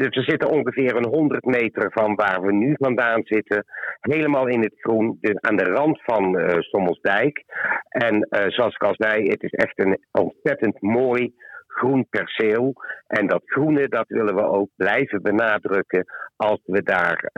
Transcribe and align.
dus 0.00 0.16
we 0.16 0.22
zitten 0.22 0.50
ongeveer 0.50 0.96
een 0.96 1.08
100 1.08 1.44
meter 1.44 1.92
van 1.92 2.14
waar 2.14 2.42
we 2.42 2.52
nu 2.52 2.74
vandaan 2.78 3.20
zitten. 3.24 3.64
Helemaal 4.00 4.46
in 4.46 4.60
het 4.60 4.74
groen, 4.76 5.18
dus 5.20 5.40
aan 5.40 5.56
de 5.56 5.64
rand 5.64 6.00
van 6.04 6.38
uh, 6.38 6.48
Sommelsdijk. 6.58 7.44
En 7.88 8.28
zoals 8.30 8.74
ik 8.74 8.82
al 8.82 8.94
zei, 8.96 9.28
het 9.28 9.42
is 9.42 9.50
echt 9.50 9.78
een 9.78 9.98
ontzettend 10.12 10.80
mooi 10.80 11.34
groen 11.66 12.06
perceel. 12.10 12.72
En 13.06 13.26
dat 13.26 13.42
groene, 13.44 13.88
dat 13.88 14.08
willen 14.08 14.34
we 14.34 14.42
ook 14.42 14.68
blijven 14.76 15.22
benadrukken 15.22 16.04
als 16.36 16.60
we 16.64 16.82
daar 16.82 17.30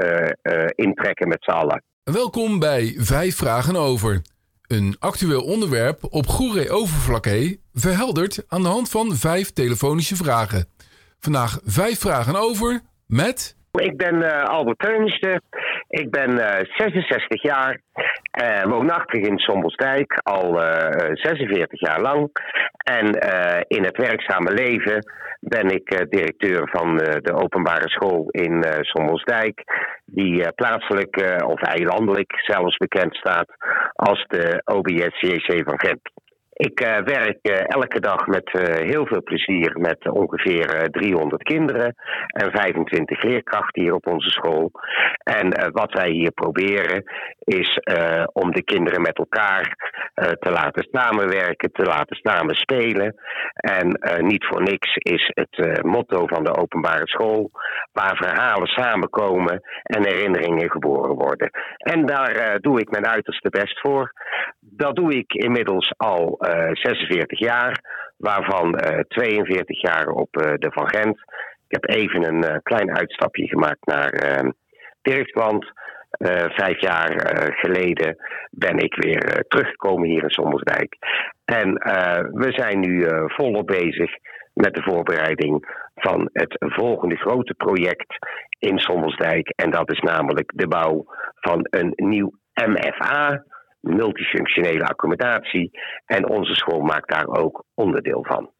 intrekken 0.74 1.28
met 1.28 1.44
z'n 1.44 1.50
allen. 1.50 1.82
Welkom 2.04 2.58
bij 2.58 2.94
Vijf 2.96 3.36
Vragen 3.36 3.76
Over. 3.76 4.22
Een 4.66 4.96
actueel 4.98 5.42
onderwerp 5.42 5.98
op 6.10 6.26
Goeree 6.26 6.70
Overflakkee 6.70 7.60
verhelderd 7.72 8.44
aan 8.48 8.62
de 8.62 8.68
hand 8.68 8.90
van 8.90 9.14
vijf 9.14 9.50
telefonische 9.50 10.16
vragen. 10.16 10.66
Vandaag 11.24 11.60
vijf 11.64 11.98
vragen 11.98 12.36
over 12.36 12.80
met... 13.06 13.56
Ik 13.72 13.96
ben 13.96 14.14
uh, 14.14 14.42
Albert 14.42 14.78
Teunissen. 14.78 15.42
Ik 15.88 16.10
ben 16.10 16.30
uh, 16.30 16.60
eh, 16.60 16.66
66 16.76 17.42
jaar. 17.42 17.80
Uh, 18.42 18.62
woonachtig 18.62 19.20
in 19.20 19.38
Sombelsdijk 19.38 20.20
al 20.22 20.58
46 21.12 21.80
jaar 21.80 22.00
lang. 22.00 22.30
En 22.76 23.06
in 23.66 23.84
het 23.84 23.96
werkzame 23.96 24.52
leven 24.52 25.06
ben 25.40 25.70
ik 25.70 26.06
directeur 26.10 26.68
van 26.72 26.96
de 26.96 27.32
openbare 27.34 27.88
school 27.88 28.28
in 28.30 28.64
Sombelsdijk. 28.80 29.62
Die 30.04 30.52
plaatselijk 30.52 31.42
of 31.46 31.60
eilandelijk 31.60 32.32
zelfs 32.36 32.76
bekend 32.76 33.16
staat 33.16 33.48
als 33.92 34.24
de 34.28 34.62
OBS-CEC 34.64 35.62
van 35.64 35.78
Gent. 35.78 36.10
Ik 36.52 36.80
uh, 36.80 36.98
werk 36.98 37.38
uh, 37.42 37.56
elke 37.66 38.00
dag 38.00 38.26
met 38.26 38.54
uh, 38.54 38.62
heel 38.62 39.06
veel 39.06 39.22
plezier 39.22 39.78
met 39.78 40.08
ongeveer 40.08 40.88
300 40.90 41.42
kinderen 41.42 41.94
en 42.26 42.50
25 42.50 43.22
leerkrachten 43.22 43.82
hier 43.82 43.94
op 43.94 44.06
onze 44.06 44.30
school. 44.30 44.70
En 45.18 45.72
wat 45.72 45.92
wij 45.92 46.10
hier 46.10 46.30
proberen 46.30 47.04
is 47.38 47.78
om 48.32 48.52
de 48.52 48.62
kinderen 48.62 49.02
met 49.02 49.18
elkaar 49.18 49.76
te 50.14 50.50
laten 50.50 50.88
samenwerken, 50.92 51.72
te 51.72 51.82
laten 51.82 52.16
samen 52.16 52.54
spelen. 52.54 53.14
En 53.54 54.00
niet 54.26 54.46
voor 54.46 54.62
niks 54.62 54.96
is 54.96 55.30
het 55.34 55.84
motto 55.84 56.26
van 56.26 56.44
de 56.44 56.56
openbare 56.56 57.08
school 57.08 57.50
waar 57.92 58.16
verhalen 58.16 58.66
samenkomen 58.66 59.60
en 59.82 60.06
herinneringen 60.06 60.70
geboren 60.70 61.14
worden. 61.14 61.50
En 61.76 62.06
daar 62.06 62.60
doe 62.60 62.80
ik 62.80 62.90
mijn 62.90 63.06
uiterste 63.06 63.48
best 63.48 63.80
voor. 63.80 64.12
Dat 64.76 64.96
doe 64.96 65.14
ik 65.14 65.32
inmiddels 65.32 65.94
al 65.96 66.36
46 66.72 67.40
eh, 67.40 67.48
jaar, 67.48 67.80
waarvan 68.16 68.78
42 69.08 69.76
eh, 69.76 69.92
jaar 69.92 70.06
op 70.06 70.36
eh, 70.36 70.52
de 70.54 70.70
Van 70.72 70.88
Gent. 70.88 71.18
Ik 71.68 71.80
heb 71.80 71.88
even 71.88 72.24
een 72.24 72.62
klein 72.62 72.96
uitstapje 72.96 73.48
gemaakt 73.48 73.86
naar 73.86 74.44
Dirksland. 75.02 75.72
vijf 76.54 76.80
jaar 76.80 77.12
geleden 77.54 78.16
ben 78.50 78.78
ik 78.78 78.94
weer 78.94 79.44
teruggekomen 79.48 80.08
hier 80.08 80.22
in 80.22 80.30
Sommersdijk. 80.30 80.96
En 81.44 81.72
we 82.32 82.52
zijn 82.52 82.80
nu 82.80 83.06
volop 83.26 83.66
bezig 83.66 84.10
met 84.54 84.74
de 84.74 84.82
voorbereiding 84.82 85.80
van 85.94 86.28
het 86.32 86.56
volgende 86.58 87.16
grote 87.16 87.54
project 87.54 88.18
in 88.58 88.78
Sommersdijk. 88.78 89.48
En 89.48 89.70
dat 89.70 89.92
is 89.92 90.00
namelijk 90.00 90.52
de 90.54 90.68
bouw 90.68 91.04
van 91.34 91.66
een 91.70 91.92
nieuw 91.96 92.32
MFA, 92.54 93.44
multifunctionele 93.82 94.84
accommodatie. 94.84 95.70
En 96.06 96.28
onze 96.28 96.54
school 96.54 96.80
maakt 96.80 97.08
daar 97.08 97.26
ook 97.26 97.64
onderdeel 97.74 98.24
van. 98.24 98.50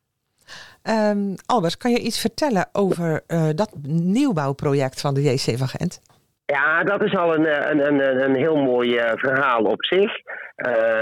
Um, 0.91 1.35
Albert, 1.47 1.77
kan 1.77 1.91
je 1.91 1.99
iets 1.99 2.21
vertellen 2.21 2.69
over 2.73 3.23
uh, 3.29 3.49
dat 3.55 3.75
nieuwbouwproject 3.87 5.01
van 5.01 5.15
de 5.15 5.23
JC 5.23 5.59
van 5.59 5.69
Gent? 5.69 6.01
Ja, 6.45 6.83
dat 6.83 7.03
is 7.03 7.17
al 7.17 7.35
een, 7.35 7.47
eh, 7.47 7.71
een, 7.71 7.87
een, 7.87 8.23
een 8.23 8.37
heel 8.37 8.57
mooi 8.57 8.95
uh, 8.99 9.13
verhaal 9.15 9.63
op 9.63 9.85
zich. 9.85 10.13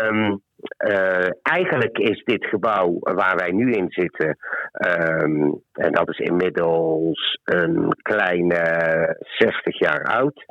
Um, 0.07 0.43
uh, 0.79 1.29
eigenlijk 1.43 1.99
is 1.99 2.25
dit 2.25 2.45
gebouw 2.45 2.97
waar 3.01 3.37
wij 3.37 3.51
nu 3.51 3.73
in 3.73 3.87
zitten, 3.89 4.37
um, 4.87 5.63
en 5.73 5.93
dat 5.93 6.09
is 6.09 6.19
inmiddels 6.19 7.39
een 7.45 7.97
kleine 8.03 8.63
60 9.19 9.79
jaar 9.79 10.05
oud. 10.05 10.45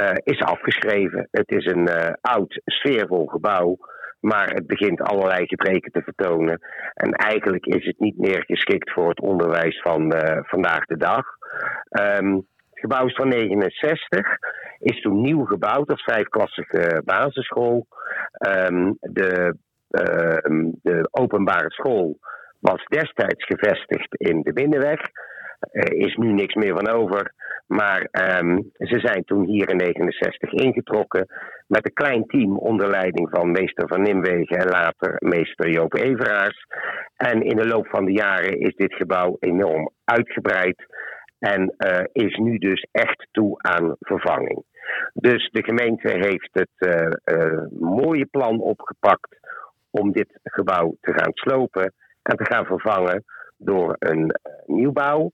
Uh, 0.00 0.10
is 0.22 0.40
afgeschreven. 0.40 1.28
Het 1.30 1.50
is 1.50 1.66
een 1.66 1.88
uh, 1.88 2.12
oud, 2.20 2.60
sfeervol 2.64 3.26
gebouw. 3.26 3.76
Maar 4.20 4.48
het 4.48 4.66
begint 4.66 5.00
allerlei 5.00 5.46
gebreken 5.46 5.92
te 5.92 6.02
vertonen. 6.02 6.60
En 6.94 7.12
eigenlijk 7.12 7.66
is 7.66 7.86
het 7.86 7.98
niet 7.98 8.18
meer 8.18 8.44
geschikt 8.46 8.92
voor 8.92 9.08
het 9.08 9.20
onderwijs 9.20 9.80
van 9.80 10.14
uh, 10.14 10.38
vandaag 10.42 10.84
de 10.84 10.96
dag. 10.96 11.24
Het 11.88 12.44
gebouw 12.72 13.06
is 13.06 13.14
van 13.14 13.28
69. 13.28 14.38
Is 14.78 15.00
toen 15.00 15.20
nieuw 15.20 15.44
gebouwd 15.44 15.90
als 15.90 16.02
vijfklassige 16.02 17.02
basisschool. 17.04 17.86
Um, 18.48 18.96
de, 19.00 19.56
de 20.82 21.08
openbare 21.10 21.70
school 21.70 22.18
was 22.60 22.84
destijds 22.84 23.44
gevestigd 23.44 24.14
in 24.14 24.42
de 24.42 24.52
Binnenweg. 24.52 25.00
Er 25.72 25.92
is 25.92 26.16
nu 26.16 26.32
niks 26.32 26.54
meer 26.54 26.74
van 26.74 26.88
over. 26.88 27.34
Maar 27.66 28.08
um, 28.40 28.70
ze 28.72 28.98
zijn 28.98 29.24
toen 29.24 29.44
hier 29.44 29.68
in 29.70 29.76
69 29.76 30.52
ingetrokken 30.52 31.26
met 31.66 31.84
een 31.84 31.92
klein 31.92 32.26
team 32.26 32.58
onder 32.58 32.90
leiding 32.90 33.28
van 33.30 33.50
meester 33.50 33.88
Van 33.88 34.02
Nimwegen 34.02 34.56
en 34.56 34.68
later 34.68 35.16
meester 35.18 35.70
Joop 35.70 35.94
Everaars. 35.94 36.66
En 37.16 37.42
in 37.42 37.56
de 37.56 37.66
loop 37.66 37.86
van 37.86 38.04
de 38.04 38.12
jaren 38.12 38.58
is 38.58 38.74
dit 38.74 38.94
gebouw 38.94 39.36
enorm 39.40 39.90
uitgebreid 40.04 40.86
en 41.38 41.74
uh, 41.78 42.04
is 42.12 42.36
nu 42.36 42.58
dus 42.58 42.86
echt 42.92 43.26
toe 43.30 43.62
aan 43.62 43.96
vervanging. 43.98 44.64
Dus 45.12 45.50
de 45.52 45.62
gemeente 45.62 46.08
heeft 46.08 46.48
het 46.52 46.70
uh, 46.78 47.62
mooie 47.80 48.26
plan 48.26 48.60
opgepakt 48.60 49.38
om 49.90 50.12
dit 50.12 50.38
gebouw 50.42 50.96
te 51.00 51.12
gaan 51.12 51.32
slopen 51.32 51.92
en 52.22 52.36
te 52.36 52.44
gaan 52.44 52.64
vervangen 52.64 53.24
door 53.56 53.96
een 53.98 54.34
nieuwbouw. 54.66 55.30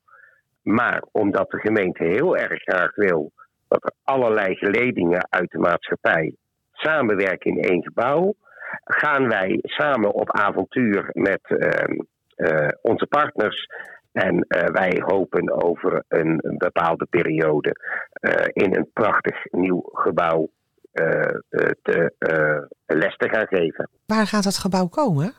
Maar 0.62 1.04
omdat 1.12 1.50
de 1.50 1.58
gemeente 1.58 2.04
heel 2.04 2.36
erg 2.36 2.62
graag 2.62 2.94
wil 2.94 3.32
dat 3.68 3.84
er 3.84 3.92
allerlei 4.04 4.54
geledingen 4.54 5.26
uit 5.30 5.50
de 5.50 5.58
maatschappij 5.58 6.34
samenwerken 6.72 7.50
in 7.50 7.62
één 7.62 7.82
gebouw, 7.82 8.34
gaan 8.84 9.28
wij 9.28 9.58
samen 9.62 10.12
op 10.12 10.30
avontuur 10.30 11.10
met 11.12 11.40
uh, 12.36 12.68
onze 12.82 13.06
partners. 13.06 13.66
En 14.12 14.34
uh, 14.34 14.64
wij 14.64 15.02
hopen 15.04 15.62
over 15.62 16.04
een, 16.08 16.40
bepaalde 16.58 17.06
periode 17.10 17.74
uh, 18.20 18.32
in 18.52 18.76
een 18.76 18.90
prachtig 18.92 19.44
nieuw 19.50 19.82
gebouw 19.92 20.50
les 22.86 23.16
te 23.16 23.28
gaan 23.28 23.46
geven. 23.46 23.88
Waar 24.06 24.26
gaat 24.26 24.44
dat 24.44 24.58
gebouw 24.58 24.86
komen? 24.86 25.34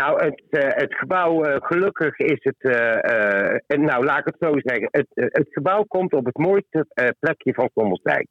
Nou, 0.00 0.24
het, 0.24 0.42
uh, 0.50 0.60
het 0.68 0.94
gebouw, 0.94 1.46
uh, 1.46 1.56
gelukkig 1.58 2.18
is 2.18 2.38
het, 2.42 2.56
uh, 2.60 3.78
nou 3.78 4.04
laat 4.04 4.18
ik 4.18 4.24
het 4.24 4.36
zo 4.38 4.52
zeggen, 4.54 4.88
het, 4.90 5.06
het 5.14 5.48
gebouw 5.50 5.82
komt 5.82 6.12
op 6.12 6.24
het 6.24 6.36
mooiste 6.36 6.86
plekje 7.18 7.54
van 7.54 7.70
Sommelsdijk. 7.74 8.28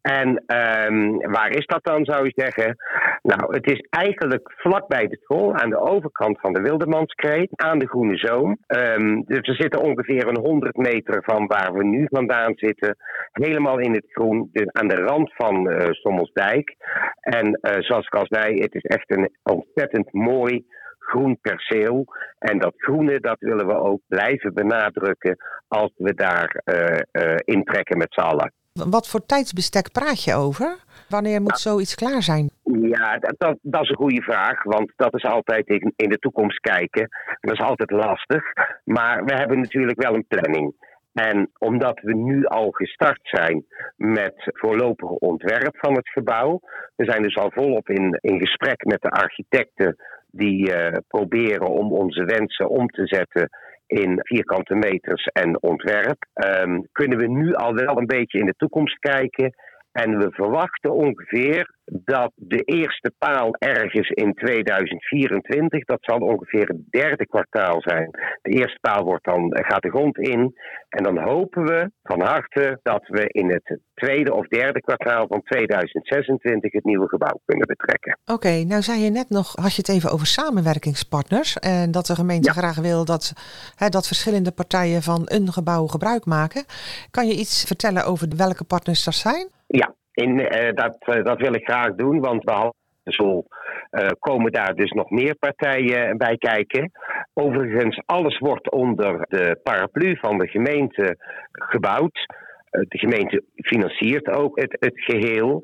En 0.00 0.28
um, 0.46 1.18
waar 1.32 1.50
is 1.50 1.66
dat 1.66 1.84
dan, 1.84 2.04
zou 2.04 2.24
je 2.24 2.32
zeggen? 2.34 2.76
Nou, 3.22 3.54
het 3.54 3.70
is 3.70 3.86
eigenlijk 3.90 4.52
vlakbij 4.56 5.06
de 5.06 5.18
school, 5.22 5.54
aan 5.54 5.70
de 5.70 5.78
overkant 5.78 6.40
van 6.40 6.52
de 6.52 6.60
Wildemanskreet, 6.60 7.50
aan 7.54 7.78
de 7.78 7.88
Groene 7.88 8.16
Zoom. 8.16 8.58
Um, 8.66 9.24
dus 9.24 9.46
we 9.46 9.54
zitten 9.54 9.80
ongeveer 9.80 10.28
een 10.28 10.40
100 10.40 10.76
meter 10.76 11.22
van 11.24 11.46
waar 11.46 11.72
we 11.72 11.84
nu 11.84 12.06
vandaan 12.10 12.52
zitten, 12.54 12.96
helemaal 13.32 13.78
in 13.78 13.92
het 13.92 14.06
groen, 14.08 14.48
dus 14.52 14.72
aan 14.72 14.88
de 14.88 15.02
rand 15.02 15.34
van 15.34 15.68
Sommelsdijk. 15.90 16.74
En 17.20 17.58
zoals 17.78 18.06
ik 18.06 18.14
al 18.14 18.26
zei, 18.28 18.60
het 18.60 18.74
is 18.74 18.82
echt 18.82 19.10
een 19.10 19.30
ontzettend 19.42 20.12
mooi 20.12 20.64
groen 21.06 21.38
perceel. 21.40 22.04
En 22.38 22.58
dat 22.58 22.74
groene, 22.76 23.20
dat 23.20 23.36
willen 23.38 23.66
we 23.66 23.74
ook 23.74 24.00
blijven 24.08 24.54
benadrukken 24.54 25.36
als 25.68 25.92
we 25.96 26.14
daar 26.14 26.62
uh, 26.64 26.98
uh, 27.12 27.34
intrekken 27.44 27.98
met 27.98 28.12
z'n 28.12 28.20
allen. 28.20 28.52
Wat 28.84 29.08
voor 29.08 29.26
tijdsbestek 29.26 29.92
praat 29.92 30.24
je 30.24 30.34
over? 30.34 30.76
Wanneer 31.08 31.42
moet 31.42 31.58
zoiets 31.58 31.94
klaar 31.94 32.22
zijn? 32.22 32.50
Ja, 32.62 33.18
dat, 33.18 33.34
dat, 33.38 33.58
dat, 33.62 33.82
is 33.82 33.88
een 33.88 33.96
goede 33.96 34.22
vraag, 34.22 34.62
want 34.62 34.92
dat 34.96 35.14
is 35.14 35.24
altijd 35.24 35.66
in, 35.66 35.92
in 35.96 36.08
de 36.08 36.18
toekomst 36.18 36.60
kijken. 36.60 37.08
Dat 37.40 37.52
is 37.52 37.60
altijd 37.60 37.90
lastig. 37.90 38.42
Maar 38.84 39.24
we 39.24 39.34
hebben 39.34 39.60
natuurlijk 39.60 40.02
wel 40.02 40.14
een 40.14 40.26
planning. 40.28 40.74
En 41.12 41.50
omdat 41.58 42.00
we 42.00 42.14
nu 42.14 42.44
al 42.44 42.70
gestart 42.70 43.20
zijn 43.22 43.64
met 43.96 44.34
voorlopige 44.36 45.18
ontwerp 45.18 45.76
van 45.78 45.94
het 45.94 46.08
gebouw, 46.08 46.60
we 46.96 47.04
zijn 47.04 47.22
dus 47.22 47.36
al 47.36 47.50
volop 47.50 47.88
in, 47.88 48.18
in 48.20 48.38
gesprek 48.38 48.84
met 48.84 49.02
de 49.02 49.10
architecten 49.10 49.96
die 50.30 50.70
uh, 50.70 50.92
proberen 51.08 51.68
om 51.68 51.92
onze 51.92 52.24
wensen 52.24 52.68
om 52.68 52.88
te 52.88 53.06
zetten 53.06 53.50
in 53.86 54.18
vierkante 54.22 54.74
meters 54.74 55.24
en 55.24 55.62
ontwerp. 55.62 56.24
Um, 56.34 56.88
kunnen 56.92 57.18
we 57.18 57.26
nu 57.26 57.54
al 57.54 57.74
wel 57.74 57.98
een 57.98 58.06
beetje 58.06 58.38
in 58.38 58.46
de 58.46 58.54
toekomst 58.56 58.98
kijken 58.98 59.54
En 60.02 60.18
we 60.18 60.28
verwachten 60.30 60.92
ongeveer 60.92 61.74
dat 61.84 62.32
de 62.34 62.62
eerste 62.62 63.12
paal 63.18 63.54
ergens 63.58 64.08
in 64.08 64.34
2024, 64.34 65.84
dat 65.84 65.98
zal 66.00 66.18
ongeveer 66.18 66.66
het 66.66 66.90
derde 66.90 67.26
kwartaal 67.26 67.80
zijn. 67.80 68.10
De 68.42 68.50
eerste 68.50 68.78
paal 68.80 69.04
wordt 69.04 69.24
dan, 69.24 69.58
gaat 69.64 69.82
de 69.82 69.90
grond 69.90 70.18
in. 70.18 70.54
En 70.88 71.02
dan 71.02 71.18
hopen 71.18 71.64
we 71.64 71.90
van 72.02 72.20
harte 72.20 72.78
dat 72.82 73.06
we 73.06 73.28
in 73.28 73.50
het 73.50 73.78
tweede 73.94 74.34
of 74.34 74.46
derde 74.46 74.80
kwartaal 74.80 75.26
van 75.26 75.42
2026 75.42 76.72
het 76.72 76.84
nieuwe 76.84 77.08
gebouw 77.08 77.40
kunnen 77.44 77.66
betrekken. 77.66 78.18
Oké, 78.24 78.64
nou 78.64 78.82
zei 78.82 79.00
je 79.00 79.10
net 79.10 79.28
nog, 79.28 79.54
had 79.54 79.74
je 79.74 79.82
het 79.86 79.88
even 79.88 80.10
over 80.10 80.26
samenwerkingspartners. 80.26 81.58
En 81.58 81.90
dat 81.90 82.06
de 82.06 82.14
gemeente 82.14 82.52
graag 82.52 82.76
wil 82.76 83.04
dat, 83.04 83.32
hè, 83.76 83.88
dat 83.88 84.06
verschillende 84.06 84.52
partijen 84.52 85.02
van 85.02 85.22
een 85.24 85.52
gebouw 85.52 85.86
gebruik 85.86 86.24
maken. 86.24 86.64
Kan 87.10 87.26
je 87.26 87.34
iets 87.34 87.64
vertellen 87.64 88.04
over 88.04 88.28
welke 88.36 88.64
partners 88.64 89.04
dat 89.04 89.14
zijn? 89.14 89.54
Ja, 89.66 89.94
in, 90.12 90.38
uh, 90.38 90.72
dat, 90.74 90.96
uh, 91.08 91.24
dat 91.24 91.40
wil 91.40 91.54
ik 91.54 91.64
graag 91.64 91.94
doen, 91.94 92.20
want 92.20 92.44
behalve 92.44 92.74
Sol 93.04 93.46
uh, 93.90 94.06
komen 94.18 94.52
daar 94.52 94.74
dus 94.74 94.90
nog 94.90 95.10
meer 95.10 95.34
partijen 95.34 96.16
bij 96.16 96.36
kijken. 96.36 96.90
Overigens, 97.34 98.02
alles 98.06 98.38
wordt 98.38 98.70
onder 98.70 99.26
de 99.28 99.60
paraplu 99.62 100.16
van 100.16 100.38
de 100.38 100.46
gemeente 100.48 101.16
gebouwd. 101.52 102.26
De 102.70 102.98
gemeente 102.98 103.42
financiert 103.54 104.28
ook 104.28 104.60
het, 104.60 104.76
het 104.80 105.00
geheel. 105.04 105.62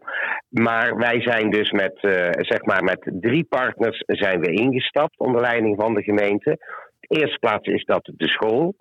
Maar 0.48 0.96
wij 0.96 1.20
zijn 1.20 1.50
dus 1.50 1.70
met, 1.70 1.98
zeg 2.38 2.64
maar 2.64 2.84
met 2.84 3.10
drie 3.20 3.44
partners 3.44 4.02
zijn 4.06 4.40
we 4.40 4.52
ingestapt 4.52 5.18
onder 5.18 5.40
leiding 5.40 5.80
van 5.80 5.94
de 5.94 6.02
gemeente. 6.02 6.58
De 7.00 7.20
eerste 7.20 7.38
plaats 7.38 7.68
is 7.68 7.84
dat 7.84 8.10
de 8.16 8.28
school. 8.28 8.74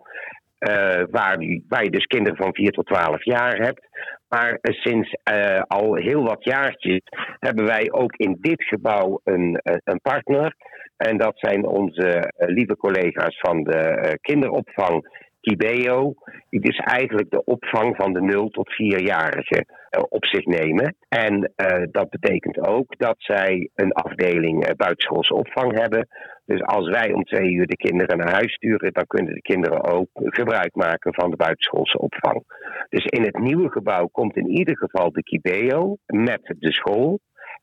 Waar, 1.10 1.38
waar, 1.68 1.84
je 1.84 1.90
dus 1.90 2.06
kinderen 2.06 2.38
van 2.38 2.54
4 2.54 2.72
tot 2.72 2.86
12 2.86 3.24
jaar 3.24 3.56
hebt. 3.56 3.88
Maar 4.34 4.52
uh, 4.62 4.82
sinds 4.82 5.16
uh, 5.32 5.62
al 5.68 5.96
heel 5.96 6.24
wat 6.24 6.44
jaartjes 6.44 7.02
hebben 7.40 7.66
wij 7.66 7.92
ook 7.92 8.16
in 8.16 8.38
dit 8.42 8.64
gebouw 8.64 9.20
een, 9.24 9.60
een 9.64 10.02
partner. 10.02 10.56
En 10.98 11.18
dat 11.18 11.34
zijn 11.36 11.66
onze 11.66 12.34
lieve 12.38 12.78
collega's 12.78 13.40
van 13.40 13.64
de 13.64 14.18
kinderopvang 14.22 15.20
Kibeo. 15.42 16.14
Die 16.50 16.62
dus 16.62 16.78
eigenlijk 16.78 17.30
de 17.30 17.44
opvang 17.44 17.96
van 17.96 18.14
de 18.14 18.22
0 18.22 18.50
tot 18.50 18.72
4-jarigen 18.72 19.66
op 20.10 20.26
zich 20.26 20.46
nemen. 20.46 20.96
En 21.10 21.52
dat 21.92 22.10
betekent 22.10 22.68
ook 22.68 22.98
dat 22.98 23.16
zij 23.18 23.70
een 23.76 23.92
afdeling 23.92 24.76
buitenschoolse 24.76 25.34
opvang 25.34 25.80
hebben. 25.80 26.08
Dus 26.46 26.62
als 26.62 26.90
wij 26.90 27.14
om 27.14 27.24
twee 27.24 27.52
uur 27.52 27.68
de 27.68 27.76
kinderen 27.76 28.18
naar 28.18 28.32
huis 28.32 28.54
sturen, 28.54 28.94
dan 28.94 29.08
kunnen 29.08 29.34
de 29.34 29.42
kinderen 29.42 29.84
ook 29.84 30.10
gebruik 30.14 30.76
maken 30.76 31.14
van 31.14 31.30
de 31.30 31.36
buitenschoolse 31.36 31.98
opvang. 31.98 32.44
Dus 32.90 33.06
in 33.06 33.24
het 33.24 33.40
nieuwe 33.40 33.72
gebouw 33.72 34.08
komt 34.08 34.36
in 34.36 34.50
ieder 34.50 34.78
geval 34.78 35.12
de 35.12 35.24
Kibeo 35.24 35.98
met 36.06 36.56
de 36.60 36.72
school. 36.72 37.20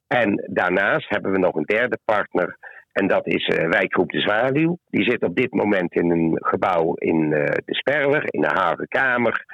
En 0.07 0.49
daarnaast 0.53 1.09
hebben 1.09 1.33
we 1.33 1.39
nog 1.39 1.55
een 1.55 1.65
derde 1.65 1.99
partner. 2.05 2.57
En 2.93 3.07
dat 3.07 3.27
is 3.27 3.47
uh, 3.47 3.69
wijkgroep 3.69 4.11
De 4.11 4.21
Zwaluw. 4.21 4.79
Die 4.91 5.11
zit 5.11 5.23
op 5.23 5.37
dit 5.37 5.53
moment 5.53 5.95
in 5.95 6.11
een 6.11 6.37
gebouw 6.41 6.95
in 6.95 7.23
uh, 7.23 7.45
de 7.45 7.75
Sperwer, 7.75 8.23
in 8.27 8.41
de 8.41 8.51
Havenkamer. 8.53 9.45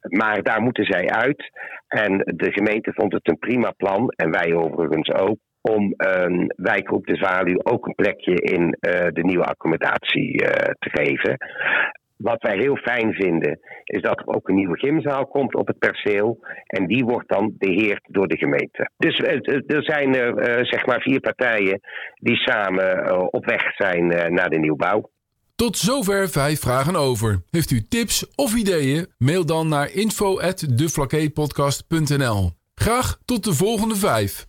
Maar 0.00 0.42
daar 0.42 0.62
moeten 0.62 0.84
zij 0.84 1.08
uit. 1.08 1.50
En 1.88 2.18
de 2.18 2.52
gemeente 2.52 2.92
vond 2.94 3.12
het 3.12 3.28
een 3.28 3.38
prima 3.38 3.70
plan. 3.70 4.08
En 4.08 4.30
wij 4.30 4.54
overigens 4.54 5.12
ook 5.12 5.38
om 5.68 5.94
een 5.96 6.52
wijkgroep 6.56 7.06
de 7.06 7.16
Zwaluw 7.16 7.60
ook 7.62 7.86
een 7.86 7.94
plekje 7.94 8.34
in 8.34 8.62
uh, 8.62 8.70
de 9.12 9.22
nieuwe 9.22 9.44
accommodatie 9.44 10.42
uh, 10.42 10.48
te 10.78 10.90
geven. 10.90 11.36
Wat 12.16 12.42
wij 12.42 12.56
heel 12.56 12.76
fijn 12.76 13.12
vinden, 13.12 13.60
is 13.84 14.02
dat 14.02 14.18
er 14.18 14.26
ook 14.26 14.48
een 14.48 14.54
nieuwe 14.54 14.78
gymzaal 14.78 15.26
komt 15.26 15.54
op 15.54 15.66
het 15.66 15.78
perceel. 15.78 16.38
En 16.66 16.86
die 16.86 17.04
wordt 17.04 17.28
dan 17.28 17.54
beheerd 17.58 18.00
door 18.08 18.28
de 18.28 18.36
gemeente. 18.36 18.90
Dus 18.96 19.18
er 19.66 19.82
zijn 19.82 20.14
zeg 20.66 20.86
maar 20.86 21.00
vier 21.00 21.20
partijen 21.20 21.80
die 22.14 22.36
samen 22.36 23.12
op 23.32 23.46
weg 23.46 23.62
zijn 23.76 24.06
naar 24.34 24.50
de 24.50 24.58
nieuwbouw. 24.58 25.10
Tot 25.54 25.76
zover 25.76 26.28
vijf 26.28 26.60
vragen 26.60 26.96
over. 26.96 27.42
Heeft 27.50 27.70
u 27.70 27.82
tips 27.88 28.34
of 28.34 28.54
ideeën? 28.54 29.06
Mail 29.18 29.46
dan 29.46 29.68
naar 29.68 29.92
info@deflakeepodcast.nl. 29.92 32.50
Graag 32.74 33.18
tot 33.24 33.44
de 33.44 33.52
volgende 33.52 33.96
vijf. 33.96 34.48